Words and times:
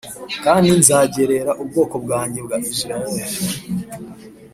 Kandi 0.43 0.67
nzagerera 0.79 1.51
ubwoko 1.61 1.95
bwanjye 2.03 2.39
bwa 2.45 2.57
Isirayeli 2.71 3.37